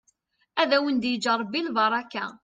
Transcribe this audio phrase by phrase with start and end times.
[0.61, 2.25] Ad awen-d-yeǧǧ ṛebbi lbaṛaka.